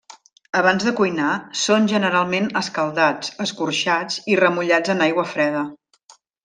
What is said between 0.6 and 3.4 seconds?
Abans de cuinar, són generalment escaldats,